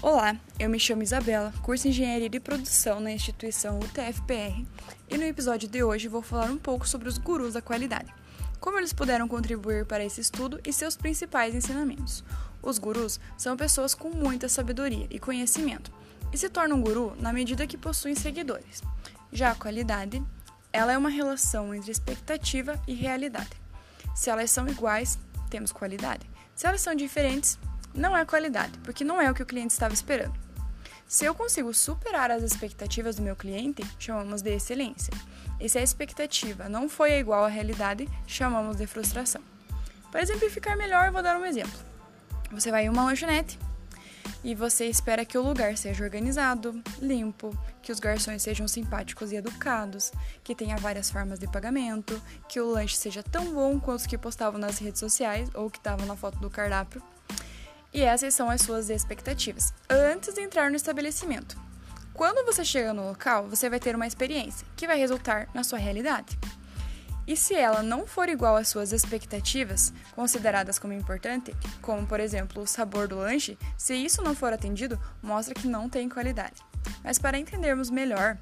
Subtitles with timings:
[0.00, 4.64] Olá, eu me chamo Isabela, curso Engenharia de Produção na instituição UTFPR
[5.10, 8.14] e no episódio de hoje vou falar um pouco sobre os gurus da qualidade,
[8.60, 12.22] como eles puderam contribuir para esse estudo e seus principais ensinamentos.
[12.62, 15.90] Os gurus são pessoas com muita sabedoria e conhecimento
[16.32, 18.80] e se tornam guru na medida que possuem seguidores.
[19.32, 20.22] Já a qualidade,
[20.72, 23.50] ela é uma relação entre expectativa e realidade.
[24.14, 25.18] Se elas são iguais,
[25.50, 26.24] temos qualidade.
[26.54, 27.58] Se elas são diferentes,
[27.98, 30.34] não é qualidade, porque não é o que o cliente estava esperando.
[31.06, 35.12] Se eu consigo superar as expectativas do meu cliente, chamamos de excelência.
[35.58, 39.40] E se a expectativa não foi igual à realidade, chamamos de frustração.
[40.12, 41.78] Para exemplificar melhor, vou dar um exemplo.
[42.52, 43.58] Você vai em uma lanchonete
[44.44, 49.36] e você espera que o lugar seja organizado, limpo, que os garçons sejam simpáticos e
[49.36, 50.12] educados,
[50.44, 54.16] que tenha várias formas de pagamento, que o lanche seja tão bom quanto os que
[54.16, 57.02] postavam nas redes sociais ou que estavam na foto do cardápio
[57.92, 61.56] e essas são as suas expectativas antes de entrar no estabelecimento.
[62.12, 65.78] Quando você chega no local, você vai ter uma experiência que vai resultar na sua
[65.78, 66.36] realidade.
[67.28, 72.62] E se ela não for igual às suas expectativas, consideradas como importante, como por exemplo
[72.62, 76.62] o sabor do lanche, se isso não for atendido, mostra que não tem qualidade.
[77.04, 78.38] Mas para entendermos melhor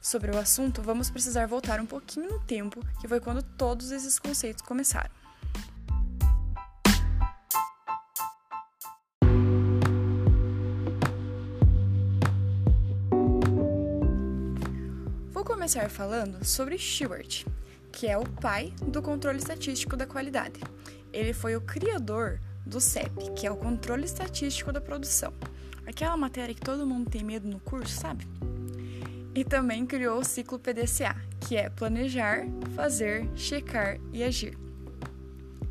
[0.00, 4.18] sobre o assunto, vamos precisar voltar um pouquinho no tempo, que foi quando todos esses
[4.18, 5.10] conceitos começaram.
[15.64, 17.46] Começar falando sobre Stewart,
[17.90, 20.60] que é o pai do controle estatístico da qualidade.
[21.10, 25.32] Ele foi o criador do CEP, que é o controle estatístico da produção.
[25.86, 28.28] Aquela matéria que todo mundo tem medo no curso, sabe?
[29.34, 32.44] E também criou o ciclo PDCA, que é planejar,
[32.76, 34.58] fazer, checar e agir.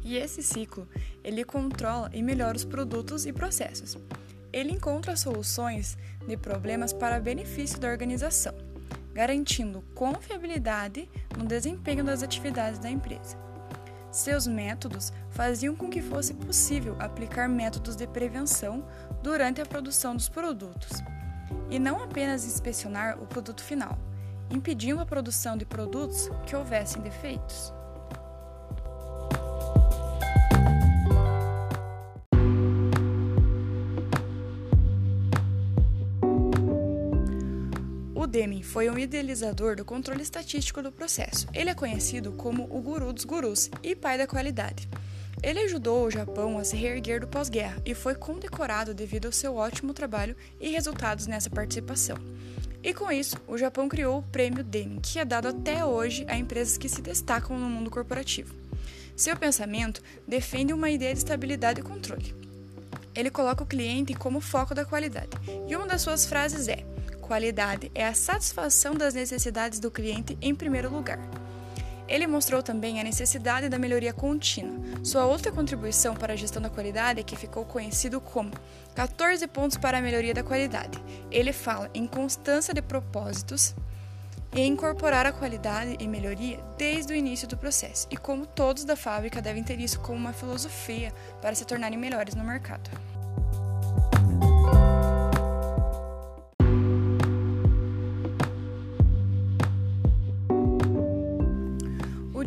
[0.04, 0.88] E esse ciclo,
[1.24, 3.96] ele controla e melhora os produtos e processos.
[4.52, 5.96] Ele encontra soluções
[6.28, 8.63] de problemas para benefício da organização
[9.14, 13.38] garantindo confiabilidade no desempenho das atividades da empresa.
[14.12, 18.86] Seus métodos faziam com que fosse possível aplicar métodos de prevenção
[19.22, 21.02] durante a produção dos produtos,
[21.70, 23.98] e não apenas inspecionar o produto final,
[24.50, 27.74] impedindo a produção de produtos que houvessem defeitos.
[38.34, 41.46] Deming foi um idealizador do controle estatístico do processo.
[41.54, 44.90] Ele é conhecido como o guru dos gurus e pai da qualidade.
[45.44, 49.56] Ele ajudou o Japão a se reerguer do pós-guerra e foi condecorado devido ao seu
[49.56, 52.18] ótimo trabalho e resultados nessa participação.
[52.82, 56.36] E com isso, o Japão criou o Prêmio Deming, que é dado até hoje a
[56.36, 58.56] empresas que se destacam no mundo corporativo.
[59.16, 62.34] Seu pensamento defende uma ideia de estabilidade e controle.
[63.14, 65.30] Ele coloca o cliente como foco da qualidade,
[65.68, 66.84] e uma das suas frases é:
[67.24, 71.20] qualidade é a satisfação das necessidades do cliente em primeiro lugar.
[72.08, 74.78] Ele mostrou também a necessidade da melhoria contínua.
[75.04, 78.52] Sua outra contribuição para a gestão da qualidade é que ficou conhecido como
[78.94, 81.02] 14 pontos para a melhoria da qualidade.
[81.32, 83.74] Ele fala em constância de propósitos
[84.54, 88.96] e incorporar a qualidade e melhoria desde o início do processo, e como todos da
[88.96, 92.92] fábrica devem ter isso como uma filosofia para se tornarem melhores no mercado.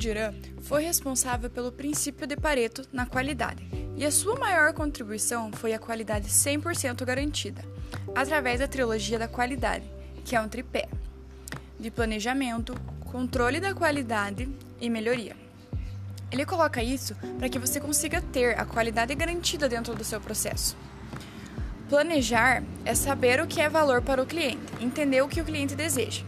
[0.06, 5.50] O Duran foi responsável pelo princípio de Pareto na qualidade, e a sua maior contribuição
[5.50, 7.64] foi a qualidade 100% garantida,
[8.14, 9.84] através da trilogia da qualidade,
[10.24, 10.88] que é um tripé
[11.80, 12.72] de planejamento,
[13.10, 14.48] controle da qualidade
[14.80, 15.34] e melhoria.
[16.30, 20.76] Ele coloca isso para que você consiga ter a qualidade garantida dentro do seu processo.
[21.88, 25.74] Planejar é saber o que é valor para o cliente, entender o que o cliente
[25.74, 26.22] deseja.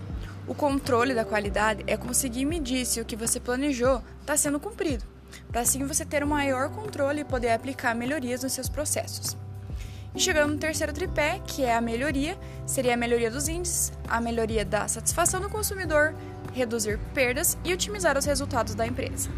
[0.49, 5.05] O controle da qualidade é conseguir medir se o que você planejou está sendo cumprido,
[5.53, 9.37] para assim você ter um maior controle e poder aplicar melhorias nos seus processos.
[10.15, 14.23] E chegando no terceiro tripé, que é a melhoria, seria a melhoria dos índices, a
[14.23, 16.15] melhoria da satisfação do consumidor,
[16.55, 19.29] reduzir perdas e otimizar os resultados da empresa.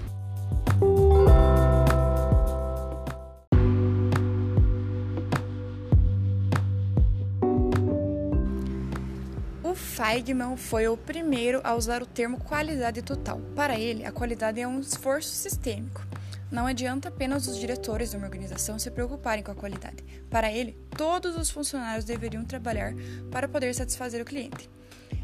[10.01, 13.39] Feigman foi o primeiro a usar o termo qualidade total.
[13.55, 16.03] Para ele, a qualidade é um esforço sistêmico.
[16.51, 20.03] Não adianta apenas os diretores de uma organização se preocuparem com a qualidade.
[20.31, 22.95] Para ele, todos os funcionários deveriam trabalhar
[23.31, 24.71] para poder satisfazer o cliente.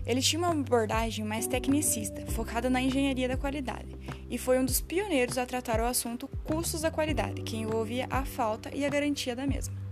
[0.04, 3.96] Ele tinha uma abordagem mais tecnicista, focada na engenharia da qualidade,
[4.28, 8.26] e foi um dos pioneiros a tratar o assunto custos da qualidade, que envolvia a
[8.26, 9.85] falta e a garantia da mesma.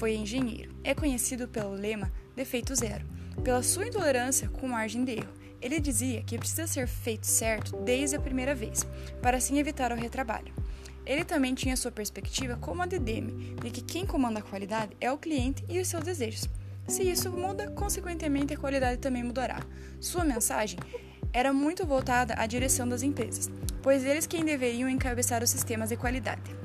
[0.00, 0.74] Foi engenheiro.
[0.82, 3.04] É conhecido pelo lema defeito zero,
[3.44, 5.34] pela sua intolerância com margem de erro.
[5.60, 8.86] Ele dizia que precisa ser feito certo desde a primeira vez,
[9.20, 10.54] para assim evitar o retrabalho.
[11.04, 14.96] Ele também tinha sua perspectiva como a de Demi, de que quem comanda a qualidade
[15.02, 16.48] é o cliente e os seus desejos.
[16.88, 19.60] Se isso muda, consequentemente a qualidade também mudará.
[20.00, 20.78] Sua mensagem
[21.30, 23.50] era muito voltada à direção das empresas,
[23.82, 26.59] pois eles quem deveriam encabeçar os sistemas de qualidade.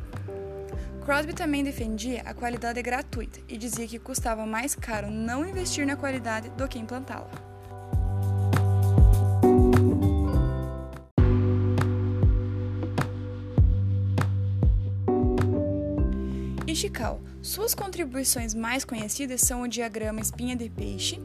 [1.06, 5.96] Crosby também defendia a qualidade gratuita e dizia que custava mais caro não investir na
[5.96, 7.30] qualidade do que implantá-la.
[16.66, 17.19] Ishikawa.
[17.40, 21.22] Suas contribuições mais conhecidas são o diagrama espinha de peixe,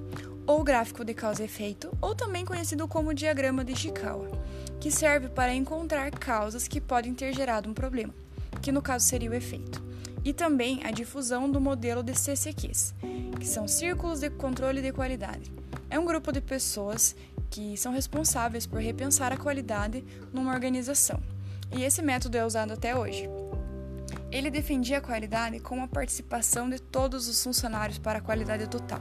[0.47, 4.31] ou gráfico de causa e efeito, ou também conhecido como diagrama de Ishikawa,
[4.79, 8.12] que serve para encontrar causas que podem ter gerado um problema
[8.61, 9.83] que no caso seria o efeito,
[10.25, 12.95] e também a difusão do modelo de CCQs,
[13.39, 15.53] que são Círculos de Controle de Qualidade.
[15.89, 17.17] É um grupo de pessoas
[17.51, 21.21] que são responsáveis por repensar a qualidade numa organização,
[21.73, 23.29] e esse método é usado até hoje.
[24.31, 29.01] Ele defendia a qualidade com a participação de todos os funcionários para a qualidade total.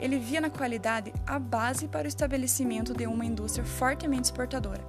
[0.00, 4.82] Ele via na qualidade a base para o estabelecimento de uma indústria fortemente exportadora,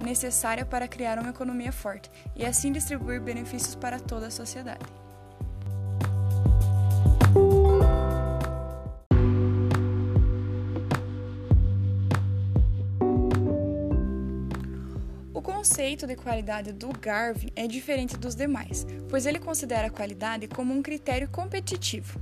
[0.00, 4.84] necessária para criar uma economia forte e assim distribuir benefícios para toda a sociedade.
[15.34, 20.48] O conceito de qualidade do Garvin é diferente dos demais, pois ele considera a qualidade
[20.48, 22.20] como um critério competitivo,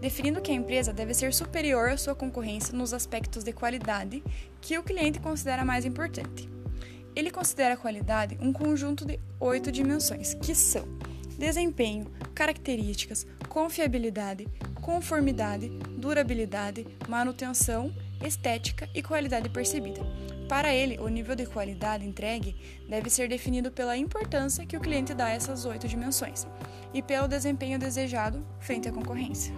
[0.00, 4.22] definindo que a empresa deve ser superior à sua concorrência nos aspectos de qualidade
[4.60, 6.57] que o cliente considera mais importante.
[7.18, 10.86] Ele considera a qualidade um conjunto de oito dimensões, que são
[11.36, 14.46] desempenho, características, confiabilidade,
[14.80, 15.68] conformidade,
[15.98, 17.92] durabilidade, manutenção,
[18.24, 20.00] estética e qualidade percebida.
[20.48, 22.54] Para ele, o nível de qualidade entregue
[22.88, 26.46] deve ser definido pela importância que o cliente dá a essas oito dimensões
[26.94, 29.52] e pelo desempenho desejado frente à concorrência.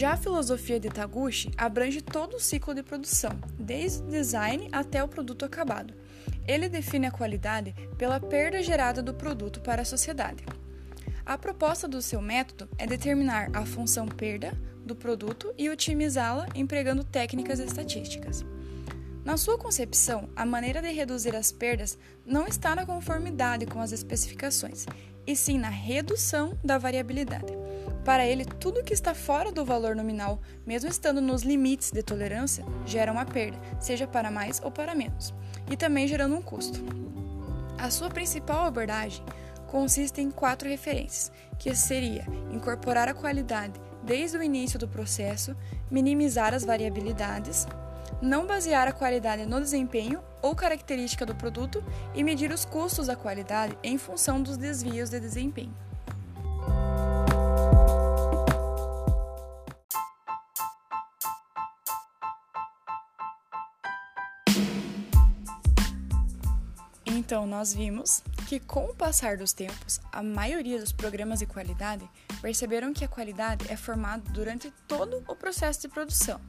[0.00, 5.04] Já a filosofia de Taguchi abrange todo o ciclo de produção, desde o design até
[5.04, 5.92] o produto acabado.
[6.48, 10.42] Ele define a qualidade pela perda gerada do produto para a sociedade.
[11.26, 17.04] A proposta do seu método é determinar a função perda do produto e otimizá-la empregando
[17.04, 18.42] técnicas estatísticas.
[19.22, 23.92] Na sua concepção, a maneira de reduzir as perdas não está na conformidade com as
[23.92, 24.86] especificações,
[25.26, 27.59] e sim na redução da variabilidade.
[28.04, 32.64] Para ele, tudo que está fora do valor nominal, mesmo estando nos limites de tolerância,
[32.86, 35.34] gera uma perda, seja para mais ou para menos,
[35.70, 36.80] e também gerando um custo.
[37.78, 39.24] A sua principal abordagem
[39.66, 45.54] consiste em quatro referências, que seria incorporar a qualidade desde o início do processo,
[45.90, 47.66] minimizar as variabilidades,
[48.20, 51.84] não basear a qualidade no desempenho ou característica do produto
[52.14, 55.74] e medir os custos da qualidade em função dos desvios de desempenho.
[67.30, 72.04] Então, nós vimos que, com o passar dos tempos, a maioria dos programas de qualidade
[72.42, 76.40] perceberam que a qualidade é formada durante todo o processo de produção.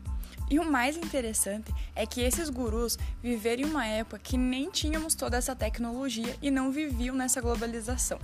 [0.50, 5.14] E o mais interessante é que esses gurus viveram em uma época que nem tínhamos
[5.14, 8.18] toda essa tecnologia e não viviam nessa globalização.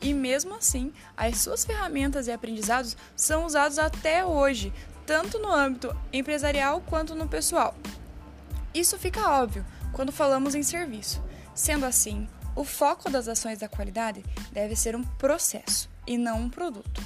[0.00, 4.72] E mesmo assim, as suas ferramentas e aprendizados são usados até hoje,
[5.04, 7.74] tanto no âmbito empresarial quanto no pessoal.
[8.72, 11.26] Isso fica óbvio quando falamos em serviço.
[11.58, 16.48] Sendo assim, o foco das ações da qualidade deve ser um processo e não um
[16.48, 17.02] produto.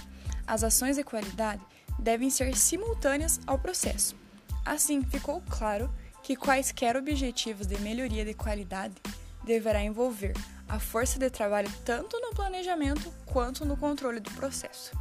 [0.47, 1.63] As ações de qualidade
[1.99, 4.15] devem ser simultâneas ao processo.
[4.63, 5.91] Assim, ficou claro
[6.23, 8.95] que quaisquer objetivos de melhoria de qualidade
[9.43, 10.35] deverá envolver
[10.69, 14.93] a força de trabalho tanto no planejamento quanto no controle do processo.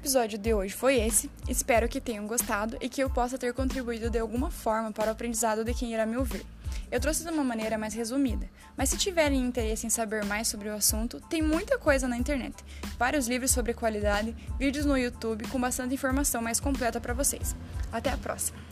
[0.00, 1.30] Episódio de hoje foi esse.
[1.46, 5.12] Espero que tenham gostado e que eu possa ter contribuído de alguma forma para o
[5.12, 6.44] aprendizado de quem irá me ouvir.
[6.90, 10.70] Eu trouxe de uma maneira mais resumida, mas se tiverem interesse em saber mais sobre
[10.70, 12.56] o assunto, tem muita coisa na internet.
[12.98, 17.54] Vários livros sobre qualidade, vídeos no YouTube com bastante informação mais completa para vocês.
[17.92, 18.69] Até a próxima!